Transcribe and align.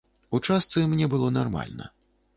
У 0.37 0.39
частцы 0.47 0.87
мне 0.93 1.11
было 1.13 1.27
нармальна. 1.37 1.91